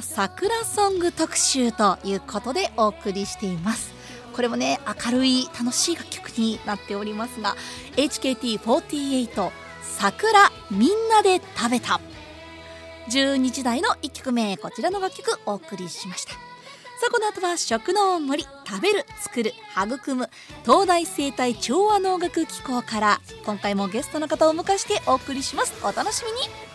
[0.00, 3.92] 桜ソング特集ということでお送りしています。
[4.32, 7.54] これもね明るい楽しい楽曲になっておりますが
[7.96, 9.50] HKT48
[9.82, 12.00] 桜みんなで食べた。
[13.10, 16.32] 12時台の1曲目こちらの楽曲お送りしました。
[16.32, 16.38] さ
[17.08, 20.30] あこの後は食の森食べる作る育む
[20.64, 25.74] 東大生態調和能楽機構から今回もゲストの方をお迎えしてお送りします。
[25.84, 26.71] お楽しみに。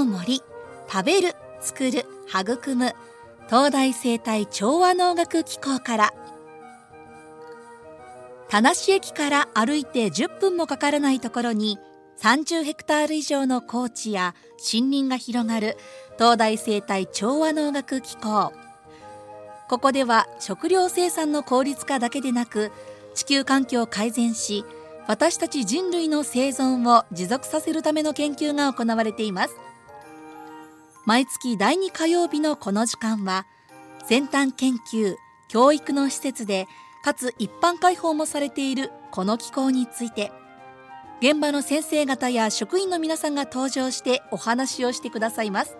[0.00, 0.42] の森
[0.90, 2.94] 食べる作る育む
[3.48, 6.14] 東大生態調和能楽機構から。
[8.48, 11.78] 田無駅から歩いて10分もかからないところに
[12.18, 14.34] 30ヘクタール以上の高地や
[14.72, 15.76] 森林が広がる
[16.18, 18.52] 東大生態調和能楽機構。
[19.68, 22.72] ここでは食料生産の効率化だけでなく
[23.14, 24.64] 地球環境を改善し
[25.06, 29.69] 私たち人類の生存を持続させるための研究が行われています。
[31.06, 33.46] 毎月第2火曜日のこの時間は
[34.06, 35.16] 先端研究
[35.48, 36.68] 教育の施設で
[37.02, 40.30] かつ一般開放もされているこの機構について
[41.20, 45.76] 現場の先生方や職員の皆さんが登場してお話をしてくださいます。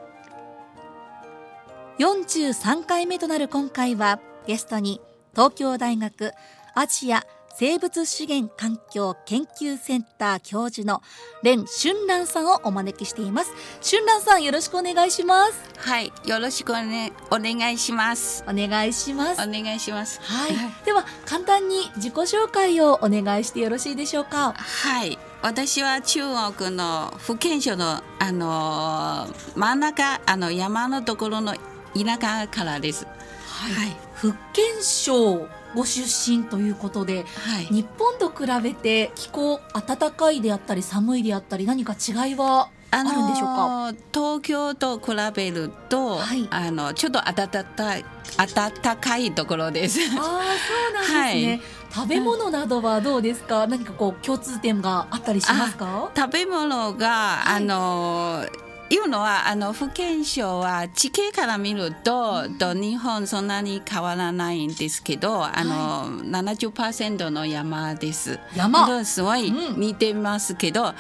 [1.98, 5.00] 43回目となる今回はゲストに
[5.32, 6.32] 東京大学
[6.74, 7.24] アジア
[7.58, 11.02] 生物資源環境研究センター教授の
[11.42, 13.52] 蓮春蘭さんをお招きしています。
[13.82, 15.52] 春蘭さんよろしくお願いします。
[15.76, 18.44] はいよろしくお,、ね、お願いします。
[18.48, 19.42] お願いします。
[19.42, 20.20] お願いします。
[20.22, 20.52] はい。
[20.84, 24.54] では簡単に自己紹介をお願いしてよろしいでしょうか？
[24.54, 25.18] はい。
[25.42, 26.22] 私は中
[26.52, 31.54] 国の福建省のあの真ん中あの山のところの
[31.94, 33.06] 田舎からです。
[33.06, 43.94] はい、はい、福建省ご出身ということで、はい、日本と比べて気候暖かいであったり寒いであったり何か違いはあるんでしょうか？
[44.12, 48.04] 東京と比べると、はい、あのちょっと暖かい
[48.36, 50.00] 暖かいところです。
[50.00, 51.60] あそうなんですね、はい、
[51.94, 53.68] 食べ物などはどうですか？
[53.68, 56.10] 何かこう共通点があったりしますか？
[56.16, 58.44] 食べ物が、あの
[58.90, 65.70] いうのはあの福建省は地形から見ると、と日本そんなに変わらないんですけどあの、
[66.00, 68.40] はい、70%の山です。
[68.56, 69.04] 山。
[69.04, 70.94] すごい似てますけど、うん、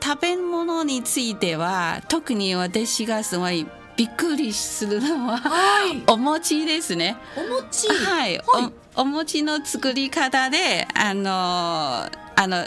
[0.00, 7.16] 食べ物については特に私がすごいびっくりするのは、はい、お餅ですね。
[7.36, 7.88] お餅。
[7.88, 12.66] はい、はい、おお餅の作り方であのあの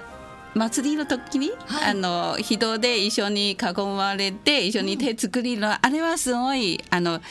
[0.58, 3.58] 祭りの時に、はい、あの人で一緒に囲
[3.96, 7.22] まれて一緒に手作りの、うん、あれはすごいあの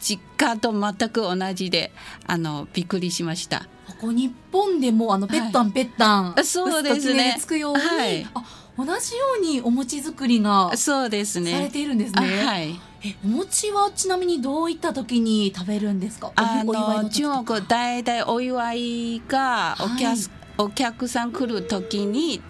[0.00, 1.90] 実家と全く同じで
[2.26, 3.66] あのびっくりしました。
[3.86, 7.36] ここ日本でもあのペッタンペッタン、はい、そうですね。
[7.38, 8.44] つくように、はい、あ
[8.76, 12.20] 同じようにお餅作りがそうですねされているんですね。
[12.44, 12.78] はい。
[13.04, 16.32] えお餅はちなみにどういった時に食べるんですか？
[16.34, 20.16] あの中国大体お祝いがお客、はい
[20.58, 22.40] お客さん来る時に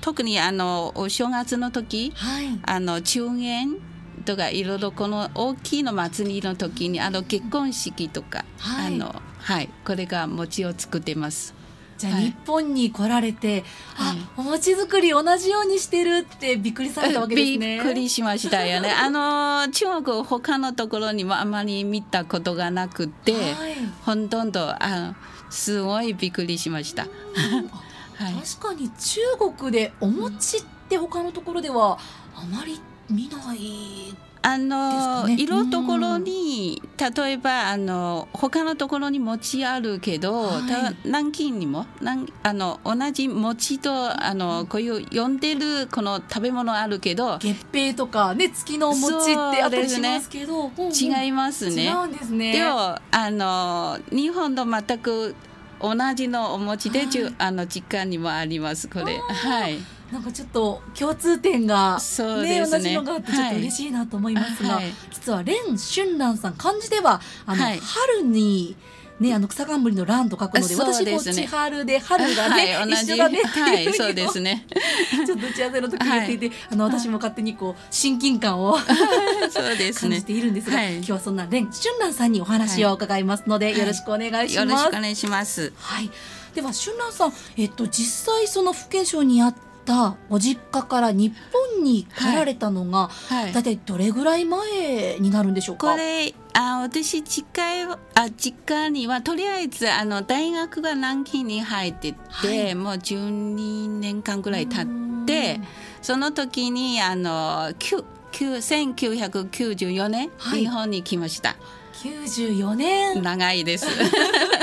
[0.00, 3.76] 特にあのお正月の時、はい、あの中元
[4.24, 11.54] とかいろいろこの大きいの祭りの時にあの結婚式とか、はい、あのはいこれが餅を作ってます。
[11.98, 13.62] じゃあ日本に来られて、
[13.94, 17.76] はい、あお餅作り同じようにしてるってびっくりされたわけですね。
[17.78, 18.90] びっくりしましたよね。
[18.98, 25.14] あの中国他のところにもあまり見たことがなくて、はい、ほとんどあ
[25.52, 27.02] すごいびっくりしました。
[27.02, 29.20] はい、確かに中
[29.58, 31.98] 国でお餅って他のところでは
[32.34, 51.86] あまり見ないあの、ね、いろところに、例えばあの他のところに餅あるけど、はい、南京にもなんあの同じ餅とあのこういう呼んでるこの食べ物あるけど月餅とかね月の餅ってあったりしますけど、ね、違いますね。
[51.86, 52.52] 違うんですね。
[52.52, 55.34] でもあの日本と全く
[55.80, 57.08] 同じのお餅で、はい、
[57.38, 59.18] あの実家にもありますこれ。
[59.18, 59.78] はい。
[60.12, 68.76] なんかちょっと共通点が、ね、ね同じのがあってちょっと嬉しいなと思いますが、はい、実は蓮春蘭さん漢字ではあの、はい、春に
[69.20, 74.66] ねあの草冠の蘭と書くので、私も千春で春がね、はい、一緒だねはい、そうですね。
[75.24, 78.76] ちょっと打ち合わせの時言っていて、はい、あの私も勝手にこう親近感を
[79.50, 80.10] そうですね。
[80.10, 84.68] 感じているんですが、はい、今日はそんな蓮春蘭さんにお話を伺いますので、よろしくお願いします。
[84.68, 85.72] よろしくお願いします。
[85.78, 86.10] はい。
[86.54, 93.44] では春蘭さん、えっと実際その福建省にあったご実家から日本に帰られたのが、はい。
[93.44, 95.92] はい、だいたいどれぐらい前になるんでしょうか？
[95.92, 104.86] これあ私実家あ実家にはとりあえずあの大学が南京に入ってて、はい、もう12年間ぐらい経っ
[105.26, 105.60] て
[106.02, 111.56] その時にあの1994年、日本に来ました。
[112.02, 113.22] 94年。
[113.22, 113.86] 長いです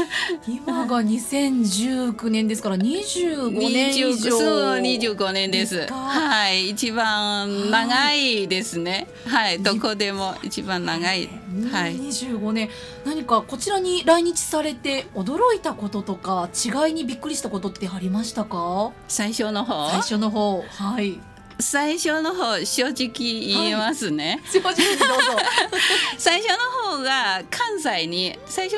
[0.46, 4.30] 今が2019年ですから25年以上。
[4.30, 5.86] そう25年です。
[5.90, 9.06] はい一番長いですね。
[9.26, 11.28] はい、どこでも一番長い。
[11.70, 11.96] はい。
[11.96, 12.68] 25年。
[13.04, 18.90] 何かこちらに来日されて驚いたこととか違いにびっくりしたことってありましたか？
[19.08, 19.90] 最初の方？
[19.90, 20.62] 最初の方。
[20.68, 21.18] はい
[21.58, 25.42] 最初の方正直言いますね、はい、正直どうぞ。
[26.18, 28.76] 最初の方が関西に最初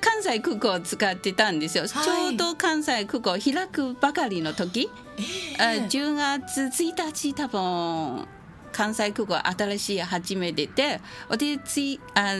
[0.00, 4.90] 関西空港を使ってたんですよ、はい、ちょうど関西空港開くばかりの時、
[5.58, 8.26] えー、10月1日多分
[8.72, 12.34] 関西空港新しい始めてて私つあ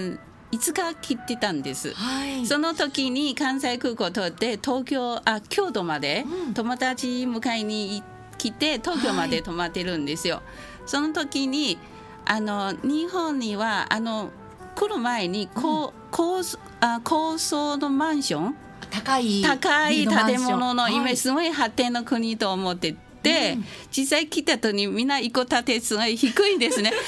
[0.50, 8.13] いつか切ってたんです、はい、その時に関西空港を通って東京あ京都まで友達迎えに行って
[8.44, 10.36] 来て東京まで泊まってるんですよ。
[10.36, 10.44] はい、
[10.86, 11.78] その時に
[12.26, 14.30] あの日本にはあの
[14.74, 16.40] 来る前に高,、うん、高
[16.80, 18.56] あ高層のマンション？
[18.90, 26.90] 高い高い建物のイメージ、すごい発展の国と思ってて、うん、実際来たとにみんな一戸建てすごい低いんですね。
[26.92, 27.00] えー、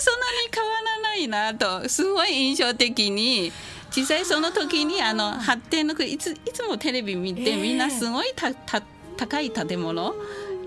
[0.00, 3.52] そんなに変わらないなとすごい印象的に。
[3.96, 8.82] 実際その時にあの発展の国いついつもテレビ見て、みんなすごいたた
[9.16, 10.16] 高い建物？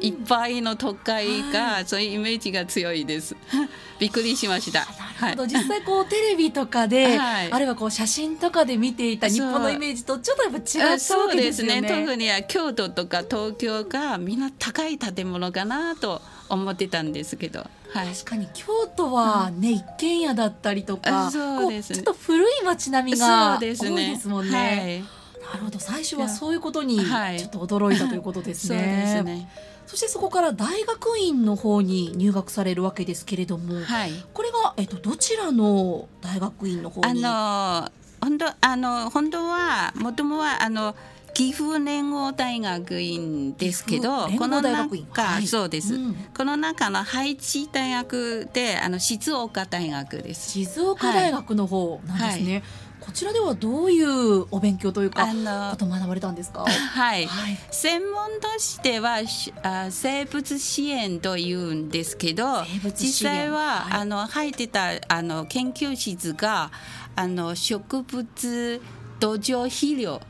[0.01, 3.35] いっぱいの都会が、そういうイメージが強いです。
[3.99, 4.87] びっくりしました。
[5.19, 11.81] なるほど、実際こうテレビとかで、はい、あるいはこう写真とかで見ていた日本のイメージとちょっとやっぱ違ったわけですよね。
[11.81, 11.87] ね。
[11.87, 18.65] 特には京都とか東京がみんな高い建物かなと思ってたんですけど、はい、確かに京
[18.95, 25.03] 都はね、一軒家だったりとか、そうですね、ちょっと古い街並みが多いですもんね。
[25.51, 25.79] なるほど。
[25.79, 29.13] 最初はそういうことにちょっと驚いたということですね。
[29.17, 29.49] そうですね
[29.87, 37.25] そしてそこから大学院の方に入学されるわけですけれども、はい、これが、えっと、どちらの大学院の方に？
[37.25, 37.91] あの
[38.21, 40.95] 本当あの本当はもともはあの
[41.33, 50.51] 岐阜連合大学院ですけどこの中、はい、そうです、うん、この中の配置大学であの静岡大学です。
[50.51, 52.63] 静岡大学の方なんですね、はい
[52.99, 55.25] こちらではどういうお勉強というか
[55.71, 56.65] こと学ばれたんですか？
[56.65, 59.19] はい、はい、専門としては
[59.63, 62.63] あ生物支援というんですけど、
[62.95, 66.71] 実際は、はい、あの入ってたあの研究室が
[67.15, 68.81] あの植物
[69.19, 70.21] 土壌肥料。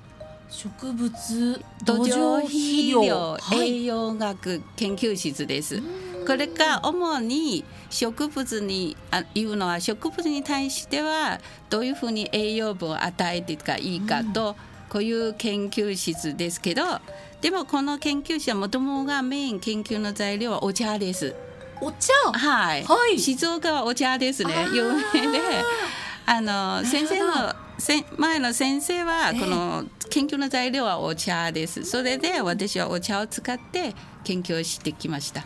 [0.49, 5.81] 植物土壌肥料、栄養学研究室です。
[6.25, 11.39] これが主に植物にあいうのは植物に対しては
[11.69, 14.55] どういうふうに栄養分を与えていかいいかと、うん、
[14.89, 16.83] こういう研究室ですけど
[17.41, 21.35] でもこの研究室はもともとがメイン研究の材料はお茶です。
[21.79, 22.11] お茶？
[22.33, 24.53] はい、はい、静岡はお茶ですね。
[24.73, 25.39] 有名で。
[26.25, 27.53] あの先生の
[28.17, 31.85] 前の先生はこの研究の材料はお茶です。
[31.85, 35.45] それで私はお茶を使って研究してきました。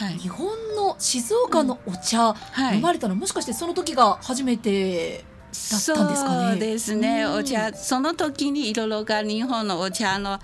[0.00, 6.50] はい、日本の静岡のお茶、はい、飲まれたのもしかしてその時が初めてだったんですかね？
[6.52, 10.38] そうですね、お茶その時にいろいろが日本のお茶の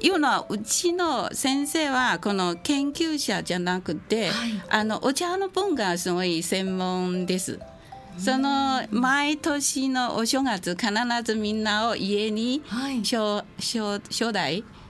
[0.00, 7.58] いうのはうちの先生はこの研究者じゃなくて、はい、あのお茶の文化がすごい専門です。
[8.16, 10.92] その毎年のお正月必
[11.24, 12.62] ずみんなを家に
[13.02, 14.00] 招,、招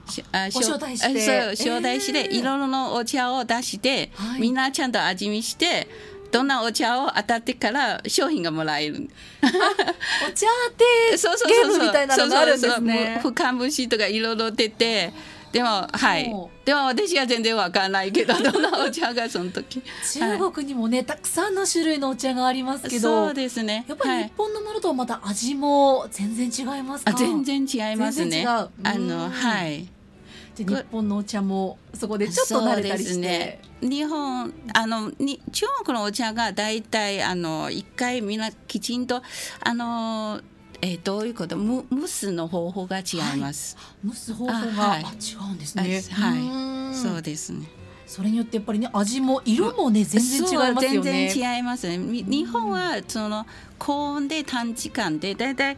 [0.07, 5.87] 待招待して招待して、いろいろなお茶を出して、みんなちゃんと味見して
[6.31, 9.09] どんなお茶を当たってから商品がもらえる。
[9.43, 10.73] お茶っ
[11.11, 13.19] て そうそうそうそうみたいなのがあるんですね。
[13.21, 15.13] そうそう節とかいろいろ出て。
[15.51, 16.25] でもはい。
[16.63, 19.81] でも私は全然わからないけど どんなお茶がその時。
[20.13, 23.85] 中国にもね、はい、たくさんの種類のお茶がありますけどそうですね。
[23.87, 28.45] やっぱり日本のものとはまた味も全然違いますか、はい、全然違いますね。
[28.47, 29.87] あのはい。
[30.57, 33.19] 日本のお茶もそこでちょっと慣れたりして。
[33.19, 39.21] ね、日本あのに中国のお茶が大体あの一回みんなきちんと
[39.61, 40.41] あの
[40.81, 41.57] えー、どういうこと？
[41.57, 43.77] む蒸すの方法が違います。
[43.77, 45.05] はい、蒸す方法が、はい、違
[45.51, 46.01] うんですね。
[46.11, 47.67] はい、そうですね。
[48.07, 51.29] それによってやっぱりね味も色もね全然違いますよね。
[51.29, 51.97] 全然違いますね。
[51.97, 53.45] 日本はその
[53.79, 55.77] 高温で短時間でだいたい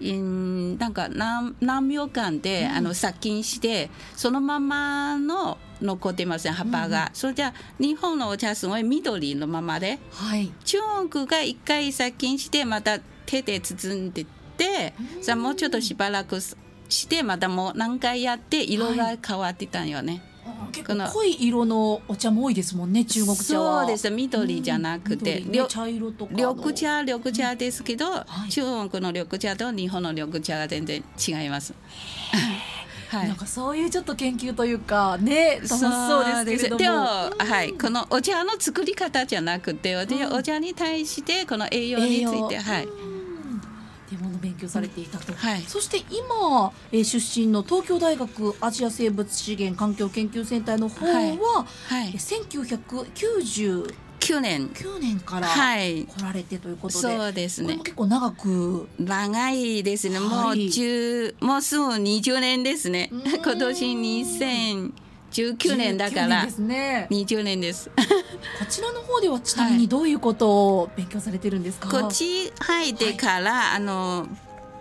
[0.00, 10.78] なんか何何秒間で、あの殺菌してそのままの残ってますね葉っぱが、うん、それじゃ日本のお茶すごい緑のままで、はい、中
[11.08, 14.26] 国が一回殺菌してまた手で包んで
[14.60, 20.12] て、うん、さもうちょっとしばらくしてまたもう何回やって色が変わってたんよね。
[20.12, 20.30] はい
[20.72, 23.80] 結構濃い色のお茶も多いですもんね中国茶は。
[23.82, 31.74] そうです緑じゃなくて、うん、茶色とか緑茶緑茶ですけど、うんはい、中国の緑茶と日本の緑茶が全然違います。
[33.10, 36.78] はい、なんかそういうちょっと研究というかね楽しそうですけれども。
[36.78, 37.72] でも、うん、はい。
[37.72, 42.88] このお茶の作り方じゃなくてお茶に対してこの栄養についてはい
[44.66, 51.28] っていうものを勉強されていたと、はい、そして今、えー、出身の東京大学アジア生物資源環境研究センターの方は、はい。
[51.28, 54.68] はい、1990 9年。
[54.68, 57.78] 9年から来られてということで、はい、そうですね。
[57.78, 58.86] 結構長く。
[58.98, 63.10] 長いですね、もう10もうすぐ20年ですね。
[63.10, 64.92] 今年2000
[65.30, 66.46] 19年だから。
[66.46, 67.90] 20年です。
[67.96, 68.02] こ
[68.68, 71.88] ちらの方ではちなみにどういうことを勉強されてるんですか？
[71.88, 74.28] こっち入ってから、はい、あの、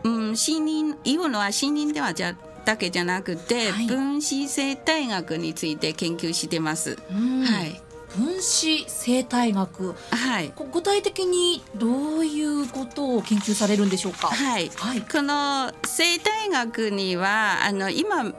[0.04, 6.98] うん、森林言うのは森林ではじゃだけじゃなくて、はい、分子生態学について研究してます。
[7.12, 7.82] はい。
[8.16, 14.30] 分子生態学、はい、具体的にどういうことを研究されるんでしょうか？
[14.30, 18.34] はい、はい、この生態学にはあの今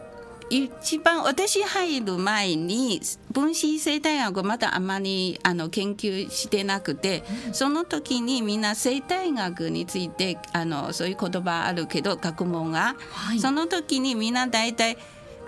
[0.51, 14.99] 一番私入る前に分子生態学まだあまりあの研究してなくて、その時にみんな生態学についてあのそういう言葉あるけど学問が、はい、その時にみんな大体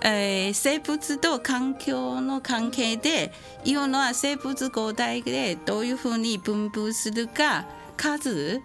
[0.04, 3.32] えー、生物と環境の関係で
[3.64, 7.66] いうのは生物個体でどういうふうに分布するか
[7.96, 8.60] 数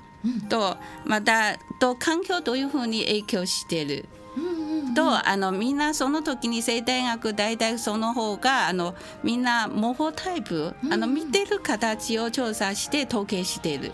[0.50, 4.06] と、またと環境どういうふうに影響している
[4.98, 13.92] とあのみんなその時に生態学大体その方があのみんな模倣タイプあの見てる形を調査して統計している。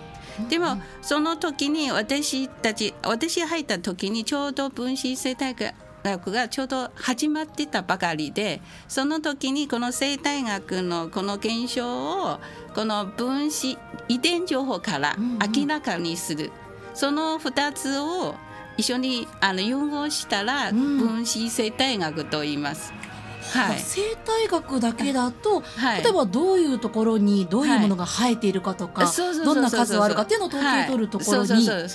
[0.50, 5.56] でもその時に私たち私入った時にちょうど分子生態
[6.04, 12.40] 学がちょうど始まってたばかりでその時にこの生態学のこの現象を
[12.74, 15.18] この分子遺伝情報から
[15.54, 16.52] 明らかにする、
[16.94, 18.36] その2つを
[18.77, 22.94] 一緒にあの融合したら分子生態学と言います。
[23.51, 29.12] はい、生態学だけだと、はい、例えばどういうところにどういうものが生えているかとか、
[29.44, 31.89] どんな数があるかっていうのを統計取るところに分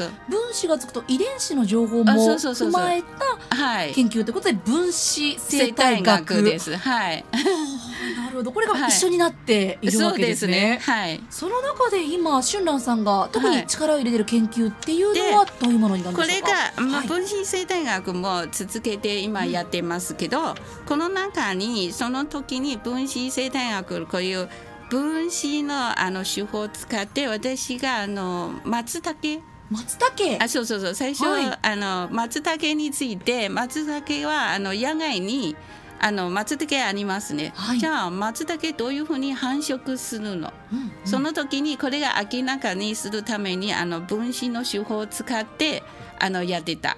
[0.52, 3.56] 子がつくと遺伝子の情報も踏まえた
[3.94, 6.42] 研究ということで分子生態学。
[6.42, 6.76] です。
[6.76, 7.24] はい、
[8.38, 10.80] ほどこれが一緒になっているわけですね。
[10.82, 16.48] はい、その中で今春蘭さんが特に力を入れてる研究っていうのはどういうものになるんでしょうか？
[16.76, 20.54] これが、まあ、分子生態学も続けて今やってますけど、
[20.86, 24.48] この中にその時に分子生態学こういう
[24.90, 29.42] 分子のあの手法を使って私があの松茸。
[29.70, 30.42] 松茸？
[30.42, 30.94] あそうそうそう。
[30.94, 35.56] 最初、はい、あの松茸について松茸はあの野外に
[36.00, 45.82] あの松茸ありますね、はい、じゃあ松茸どういうふうに繁殖するの、うんうん、その時にこれが明らかにするためにあの分子の手法を使って
[46.18, 46.96] あのやってた。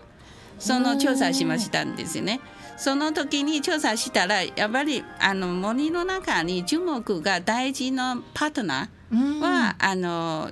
[0.60, 2.40] その調査しましたんですよね。
[2.76, 10.50] その時に調査したらやっぱりあの森の中に樹木が大事なパートナーは、あの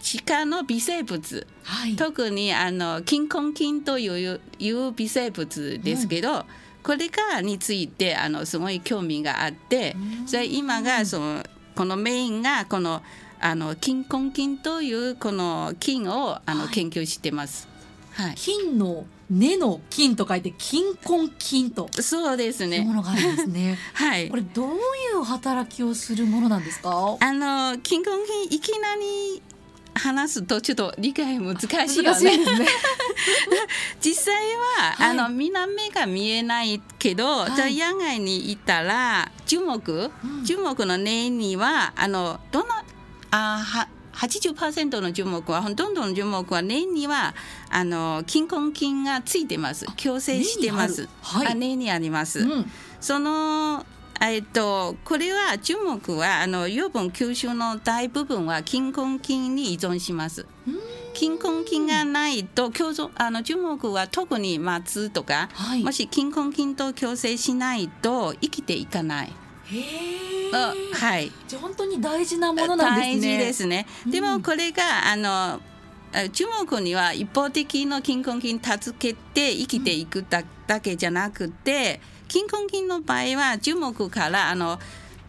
[0.00, 6.44] 地下の微生物、はい、特にあの金根菌といういう微生物ですけど、うん
[6.82, 9.96] これがについてあのすごい興味があって
[10.26, 11.44] それ今がその
[11.76, 13.02] このメインがこの
[13.40, 17.68] あの金根菌というこの菌をあの研究してます。
[18.12, 22.82] はい、金の根の菌と書いて金根菌とそうですね。
[22.82, 23.78] ものがあるんですね。
[23.94, 24.28] はい。
[24.28, 24.78] これどうい
[25.14, 27.16] う働きをするものなんですか？
[27.18, 28.08] あの金根
[28.48, 29.42] 菌いきなり
[29.94, 32.36] 話すとちょっと理解難しいよね。
[32.38, 32.66] ね。
[34.00, 34.34] 実際
[34.78, 42.66] は、はい、あの南が見えないけど、はい、じゃあ野外に行ったら樹木、うん、樹木の根にはあのどの
[43.30, 47.34] あは80%の樹木はほとんどの樹木は根には
[47.70, 49.86] あの金根菌がついてます。
[49.96, 51.08] 共生してます。
[51.22, 52.40] はい、あ根にあります。
[52.40, 52.70] うん、
[53.00, 53.86] その
[54.30, 60.46] えっと、これは樹木はあの養分吸収の大部分は金根菌に依存します。
[61.14, 69.32] 金根菌がないと共存あの樹木は特に松とか、はい、もし金根菌と共生しないと生きていかない。
[70.92, 71.32] はい。
[71.48, 73.14] じゃ本当に大事なものなんですね。
[73.16, 73.86] 大事ですね。
[74.06, 75.60] でもこれがあの
[76.32, 82.00] 樹木には一方的の金根菌助けて生きていくだだけじゃなくて、
[82.32, 84.78] 金根菌の場合は樹木からあの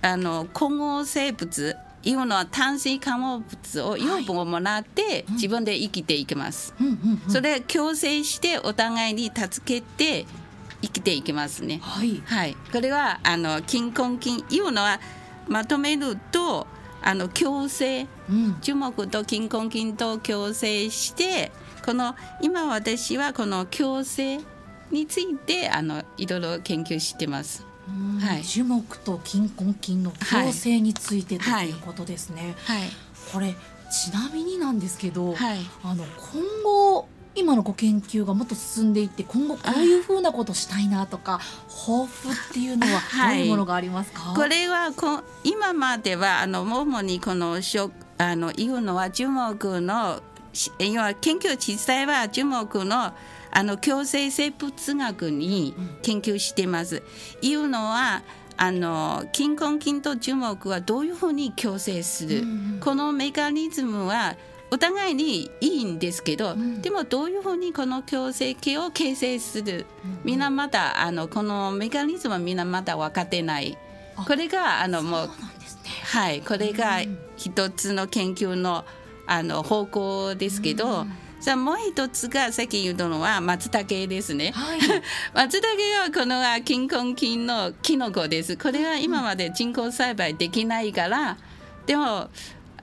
[0.02, 6.74] あの混合生物いうのは炭水化合物を養分をもらって自分で生きていきます。
[7.28, 10.26] それ共生してお互いに助けて
[10.82, 11.80] 生きていきますね。
[11.82, 15.02] はい、はい、これはあの金根菌いうのは
[15.50, 16.68] まとめると
[17.02, 21.52] あの共生、うん、樹木と金根菌と共生して
[21.86, 24.40] この今私はこの共生
[24.94, 27.66] についてあのいろいろ研究してます。
[28.22, 32.56] はい、樹木と金根菌の共生についてということですね。
[32.64, 32.90] はい、はい、
[33.34, 33.56] これ
[33.92, 47.58] ちなみになんですけど、はい、あの今後今のご研究がもっと進んでいって今後こういうふうなことしたいなとか抱負っていうのはどういうものがありますか、はい、これはこ今まではあの主にこの
[48.20, 50.22] あの言うのは樹木の
[50.78, 53.14] 要は研究実際は樹木の
[53.56, 57.04] あの共生生物学に研究しています。
[57.42, 58.24] うん、いうのは
[58.58, 64.36] あの金根菌と樹木はどういうふうに共生する、うん、このメカニズムは
[64.72, 69.86] お互いにいいんですけど、うん、でもどういうふうにこの共生系を形成する、
[70.24, 73.78] みんなまだあのこのメカニズムはみんなまだ分かってない。
[74.28, 75.34] これがあのもう、ね、
[76.06, 77.02] はいこれが
[77.38, 78.84] 一つの研究の
[79.26, 84.52] あの方向ですけど、うんじゃあもう一つがさっき言ったのは松茸ですね。
[84.56, 84.80] はい、
[85.34, 88.58] 松茸はこの金根菌のキノコです。
[88.58, 91.38] これは今まで人工栽培できないから、
[91.86, 92.30] でも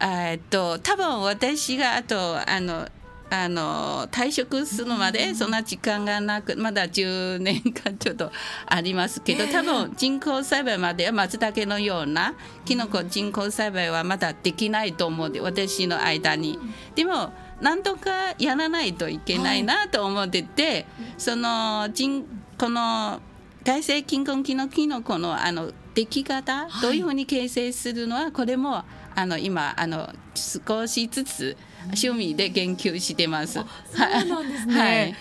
[0.01, 2.89] えっと多分私があとあの
[3.31, 8.33] あの退職するまでそんな時間がなくまだ10年間ちょっと
[8.67, 16.59] ありますけど多分人工栽培までは松茸のようなきのこ人工栽培はまだできないと思うで私の間に。
[16.97, 20.87] でもなんとかやらないといけないなと思ってて、はい、
[21.19, 22.25] その人
[22.59, 23.21] この
[23.63, 33.55] 外性菌根菌のキノコのあの出来方、はい、どういうふうに形成するのはこれもあの今あの少しずつ趣味で研究してます。
[33.55, 33.65] そう
[33.99, 35.15] なんですね、はい、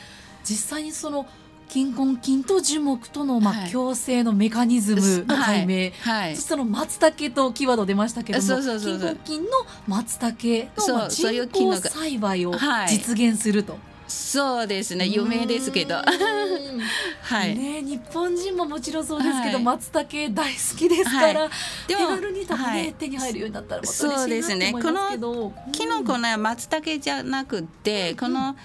[0.44, 1.26] 実際にその
[1.70, 5.92] 金根菌と樹木とのまあ共生のメカニズムの解明、はい。
[5.92, 9.50] はい、そしての松茸とキーワード出ましたけどもそうそうそう金根菌の
[9.88, 12.54] 松茸の人工栽培を
[12.90, 13.78] 実現すると。
[14.10, 15.06] そうですね。
[15.06, 16.02] 有名ですけど。
[17.22, 17.56] はい。
[17.56, 21.50] ね日本人ももちろんそうですけど、はい、松茸大好きですから、はい、
[21.88, 24.72] 手軽に多分ね、はい、手に入るようになったらそうですね。
[24.74, 28.56] このキノコの松茸じゃなくて、この、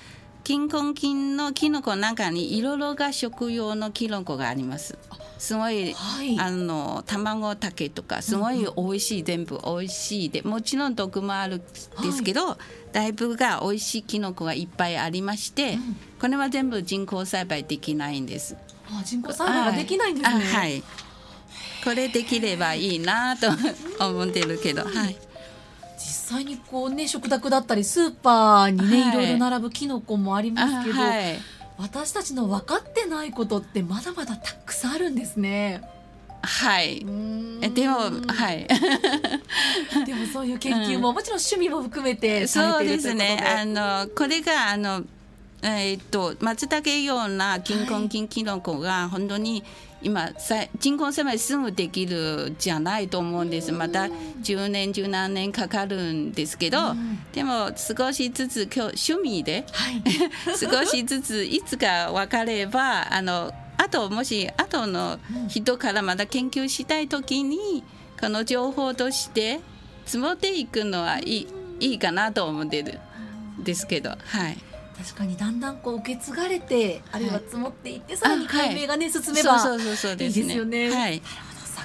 [0.45, 4.99] 金根菌のキノコの中にいろいろが食用のキノコがあります。
[5.39, 18.57] すごい、はい、あの卵たけとかすごい美味しい、うん、全部美味しいでもちろん毒もあるんですけど、はい、だいぶが美味しいキノコがいっぱいありまして、うん、これは全部人工栽培できないんです。
[18.89, 20.45] あ人工栽培ができないんですね。
[20.45, 20.83] はい。
[21.85, 23.49] これできればいいなと
[24.09, 25.17] 思ってるけど、はい。
[26.25, 31.39] 実際にこうね食卓だったりスーパーにね、はい、いろいろ並ぶキノコもありますけど、はい、
[31.79, 35.83] 私たちの分かってないことってまだまだたくさんあるんですね。
[36.41, 37.01] はい。
[37.01, 38.67] でも、はい。
[40.07, 43.43] でも、そういう研究も、うん、もちろん趣味も含めてそうですね。
[43.43, 45.05] あの、これが、あの。
[45.63, 49.65] えー、っと、松茸ような金根菌キノコが、本当に。
[50.05, 50.31] 今
[50.79, 54.05] 人工栽培すぐできるじゃないと思うんですまた
[54.43, 60.03] 10年十何年かかるんですけど、うん、でも少しずつ今日趣味で、はい、
[60.57, 67.83] 少しずついつか分かればあのあともし後の人からまた研究したい時に
[68.21, 69.61] この情報として
[70.05, 71.49] 積もっていくのはいい
[71.81, 73.01] いいかなと思ってる
[73.61, 74.74] んですけどはい。
[74.97, 80.91] 確かにだんだんこう受け継がれてあるいは積もっていって、さらに解明がね、進めばいいですよね。
[80.91, 81.23] はい、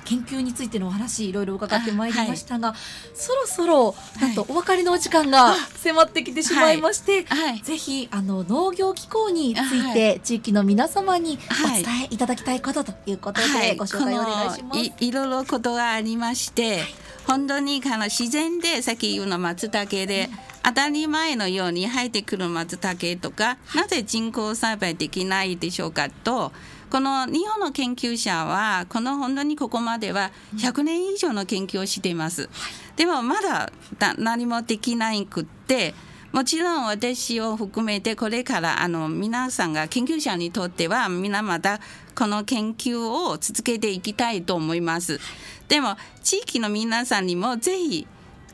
[0.05, 2.77] 研究についてのお話いろいろ伺ってまいりましたが、はい、
[3.13, 14.79] そろそろなんとお別れのお時間が迫ってきてしまいまして、はい、ぜひあの農業機構について地域の皆様にお伝えいただきたいことということでご紹介お願いします。
[14.79, 16.81] いいろいろことがありまして、
[17.27, 26.51] 本当にあの自然でさっき言うの松茸で、うん当たり前のように生えてくる松茸とかなぜ人工栽培できないでしょうかと
[26.89, 32.49] この日本の研究者はこの本当にここまでは100年以上の研究をしています。
[32.95, 33.71] でもまだ
[34.17, 35.93] 何もできないくって
[36.31, 41.79] もちろん私を含めてこれからあの皆さんが研究者にとっては皆また
[42.15, 45.19] この研究を続けていきたいと思います。
[45.67, 48.07] でも地域の皆さんにもぜひ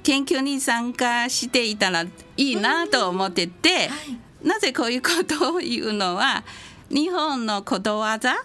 [0.06, 3.96] 研究に参加していたらいいなと思ってて、は
[4.44, 6.44] い、なぜこういうことを言うのは
[6.90, 8.36] 日本のことわざ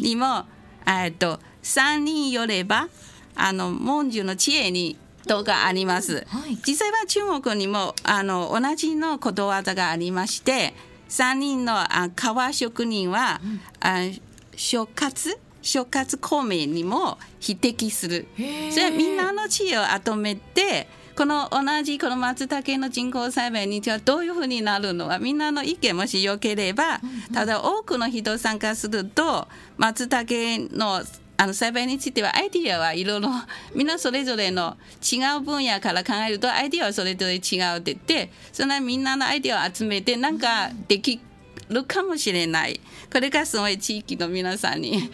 [0.00, 0.46] にも、は
[0.86, 2.88] い、えっと3人よれば
[3.36, 4.96] あの文殊の知恵に
[5.28, 10.72] とかあります、はい、実際は中国にもあの同じのことわざがありまして
[11.10, 14.10] 3人のあ革職人は、うん、あ
[14.56, 18.26] 諸葛諸葛孔明にも匹敵する。
[18.70, 20.88] それみんなの知恵を集めて
[21.20, 26.98] この同じこの松茸の人工栽培にはどういうふうになるのかみんなの意見もしよければ
[27.34, 31.02] ただ多くの人参加すると松茸の
[31.36, 33.28] あの栽培についてはアイディアはいろいろ
[33.74, 37.40] みんなそれぞれの違う分野から考えるとアイディアはそれぞれ違うっ
[37.82, 41.20] て言ってそんなみんなのアイディアを集めてなんかでき
[41.68, 42.80] るかもしれない。
[43.12, 45.10] これがすごい地域の皆さんに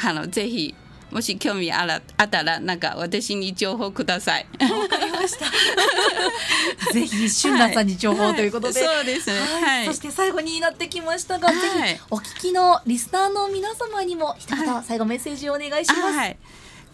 [0.00, 0.76] あのぜひ
[1.10, 4.46] もし興味あらあったらなんか私に情報ください。
[4.60, 5.46] わかりました。
[6.92, 9.86] ぜひ春蘭さんに情報ということで、はいはい、そうですね、はい。
[9.86, 16.36] そして最後になってきましたが、ぜひお聞きのリスナーの皆様にも一言最後メッセージをお願いします。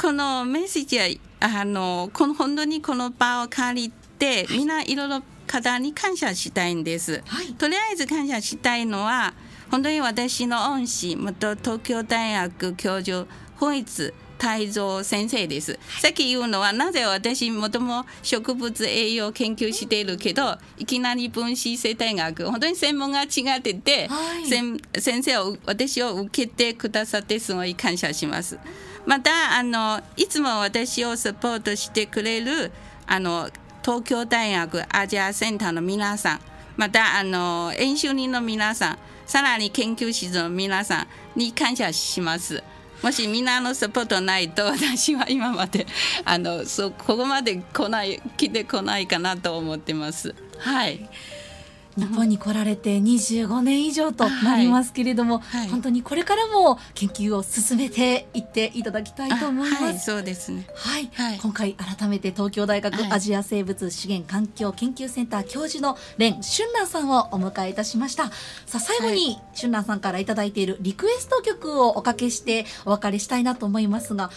[0.01, 1.07] このメッセージは
[1.41, 7.23] あのこの本当にこの場を借りて、みんないろいろ方に感謝したいんです。
[7.59, 9.35] とりあえず感謝したいのは
[9.71, 15.79] 本当に私の恩師元東京大学教授本一泰造先生です。
[16.01, 23.27] さっき言うのはなぜ私もとも植物栄養研究しているけどいきなり分子生態学本当に専門が違
[23.59, 28.59] ってて、はい、先生を私を受けてくださってすごい感謝します。
[29.07, 32.73] またあのいつも私をサポートしてくれる
[33.07, 33.49] あの
[33.83, 36.41] 東京大学アジアセンターの皆さん
[36.77, 42.63] またあの演習人の皆さんさらに研究室の皆さんに感謝します。
[43.03, 45.87] もしみんなのサポートないと私は今まで
[46.25, 50.35] あのそここまで来ない来てこないかなと思ってます。
[50.59, 51.09] はい
[51.97, 59.83] 日本に来られて25年以上となりますけれども、はいはい、本当にこれからも研究を進めていっていただきたいと思います。
[59.83, 60.67] はい、そうですね。
[60.75, 68.27] はい、今回改めて東京大学アジア生物資源環境研究センター教授の蓮春蘭さんをお迎えいたしました。
[68.67, 74.31] さあ最後に春蘭さんから頂いているリクエスト曲をおかけしてお別れしたいなと思いますが、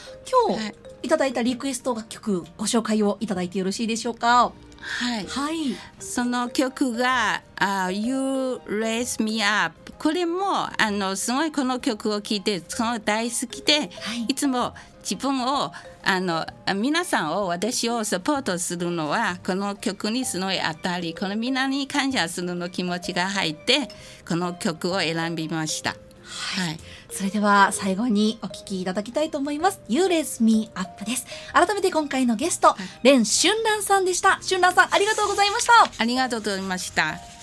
[0.48, 4.52] 今日いただいたリクエスト楽曲ご紹介をいただいてよろしいでしょうか？
[4.82, 5.56] はい、はい、
[6.00, 13.90] その曲が「uh, You Raise Me Up」これもあのすごいこの曲を聴いてすごい大好きで、はい、
[14.30, 23.90] いつも自分をあの皆さんを私をサポートするのはこの曲にすごい当たりこのみんなに感謝するの気持ちが入って
[24.28, 25.92] この曲を選びました。
[25.92, 26.80] はい、
[27.12, 29.82] それでは最後にお聞きいただきたいと思います。
[29.88, 31.26] You Raise Me Up です。
[31.54, 34.40] 改めて今回のゲスト、蓮春蘭さんでした。
[34.48, 35.74] 春蘭さんありがとうございました。
[36.02, 37.39] ありがとうございました。